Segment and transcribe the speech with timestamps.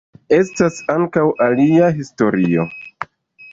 [0.37, 2.67] Estas ankaŭ alia historio.